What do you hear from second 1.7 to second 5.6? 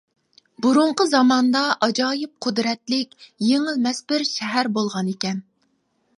ئاجايىپ قۇدرەتلىك، يېڭىلمەس بىر شەھەر بولغانىكەن.